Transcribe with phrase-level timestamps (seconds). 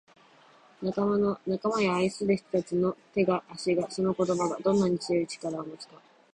[0.81, 1.39] 「仲
[1.69, 6.01] 間や愛する人達の手が体がその言葉がどんなに強い力を持つか」